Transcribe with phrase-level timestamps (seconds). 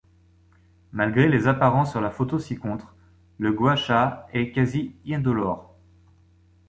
[0.93, 2.95] Malgré les apparences sur la photo ci-contre,
[3.37, 5.75] le Gua Sha est quasi-indolore.